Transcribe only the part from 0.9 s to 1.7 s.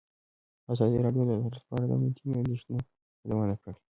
راډیو د عدالت